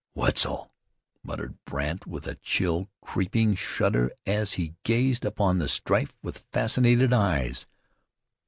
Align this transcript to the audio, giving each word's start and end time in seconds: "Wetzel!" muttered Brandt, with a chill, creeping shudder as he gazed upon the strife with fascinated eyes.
"Wetzel!" 0.15 0.71
muttered 1.21 1.63
Brandt, 1.63 2.07
with 2.07 2.25
a 2.25 2.33
chill, 2.33 2.89
creeping 3.01 3.53
shudder 3.53 4.09
as 4.25 4.53
he 4.53 4.73
gazed 4.83 5.23
upon 5.23 5.59
the 5.59 5.69
strife 5.69 6.15
with 6.23 6.43
fascinated 6.51 7.13
eyes. 7.13 7.67